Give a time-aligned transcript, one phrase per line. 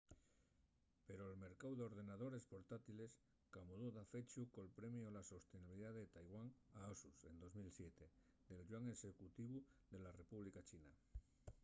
[1.07, 3.11] pero'l mercáu d'ordenadores portátiles
[3.55, 6.47] camudó dafechu col premiu a la sostenibilidá de taiwán
[6.79, 8.05] a asus en 2007
[8.49, 9.57] del yuan executivu
[9.93, 10.93] de la república china